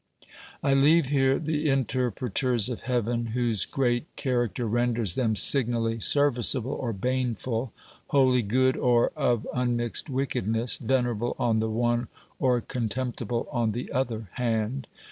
I 0.63 0.73
leave 0.73 1.05
here 1.09 1.37
the 1.37 1.69
interpreters 1.69 2.69
of 2.69 2.81
heaven 2.89 3.27
whose 3.37 3.67
great 3.67 4.07
char 4.17 4.47
acter 4.47 4.67
renders 4.67 5.13
them 5.13 5.35
signally 5.35 5.99
serviceable 5.99 6.71
or 6.71 6.91
baneful, 6.91 7.71
wholly 8.07 8.41
good 8.41 8.75
or 8.77 9.11
of 9.15 9.47
unmixed 9.53 10.09
wickedness, 10.09 10.77
venerable 10.77 11.35
on 11.37 11.59
the 11.59 11.69
one 11.69 12.07
or 12.39 12.61
contemptible 12.61 13.47
on 13.51 13.73
the 13.73 13.91
other 13.91 14.27
hand. 14.37 14.87